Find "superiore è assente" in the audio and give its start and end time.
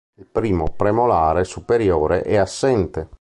1.43-3.07